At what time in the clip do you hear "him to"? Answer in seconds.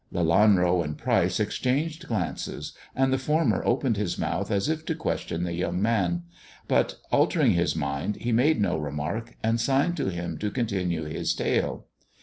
10.09-10.49